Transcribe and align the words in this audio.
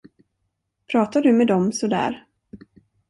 Pratar 0.91 1.21
du 1.21 1.33
med 1.33 1.47
dem 1.47 1.71
sådär? 1.71 2.25